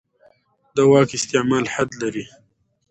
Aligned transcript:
د 0.75 0.77
واک 0.89 1.09
استعمال 1.19 1.65
حد 1.73 1.89
لري 2.01 2.25